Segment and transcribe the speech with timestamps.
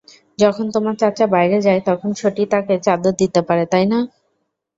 [0.39, 3.99] যখন তোমার চাচা বাইরে যায়, তখন ছোটি তাকে চাদর দিতে পারে, তাই না?